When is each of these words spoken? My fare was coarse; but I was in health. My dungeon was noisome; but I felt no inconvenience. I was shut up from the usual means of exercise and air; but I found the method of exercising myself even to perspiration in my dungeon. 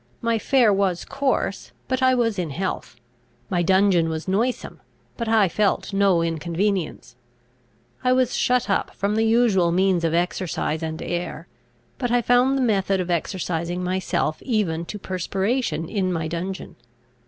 My 0.19 0.39
fare 0.39 0.73
was 0.73 1.05
coarse; 1.05 1.71
but 1.87 2.01
I 2.01 2.15
was 2.15 2.39
in 2.39 2.49
health. 2.49 2.95
My 3.51 3.61
dungeon 3.61 4.09
was 4.09 4.27
noisome; 4.27 4.79
but 5.15 5.27
I 5.29 5.47
felt 5.47 5.93
no 5.93 6.23
inconvenience. 6.23 7.15
I 8.03 8.11
was 8.11 8.35
shut 8.35 8.67
up 8.67 8.95
from 8.95 9.13
the 9.13 9.25
usual 9.25 9.71
means 9.71 10.03
of 10.03 10.15
exercise 10.15 10.81
and 10.81 10.99
air; 11.03 11.47
but 11.99 12.09
I 12.09 12.23
found 12.23 12.57
the 12.57 12.63
method 12.63 12.99
of 12.99 13.11
exercising 13.11 13.83
myself 13.83 14.41
even 14.41 14.85
to 14.85 14.97
perspiration 14.97 15.87
in 15.87 16.11
my 16.11 16.27
dungeon. 16.27 16.77